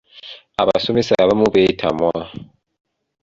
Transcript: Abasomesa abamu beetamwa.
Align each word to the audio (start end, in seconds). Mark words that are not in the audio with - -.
Abasomesa 0.61 1.11
abamu 1.23 1.45
beetamwa. 1.53 2.11